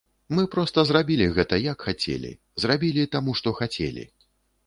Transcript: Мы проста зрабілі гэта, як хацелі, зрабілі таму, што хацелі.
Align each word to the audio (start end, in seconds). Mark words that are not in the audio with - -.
Мы 0.35 0.43
проста 0.53 0.83
зрабілі 0.91 1.25
гэта, 1.35 1.59
як 1.65 1.85
хацелі, 1.89 2.31
зрабілі 2.63 3.05
таму, 3.17 3.35
што 3.43 3.53
хацелі. 3.59 4.07